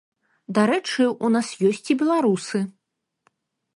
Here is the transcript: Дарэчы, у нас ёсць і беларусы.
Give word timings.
Дарэчы, 0.57 1.03
у 1.27 1.31
нас 1.35 1.47
ёсць 1.71 1.87
і 1.95 1.97
беларусы. 2.03 2.59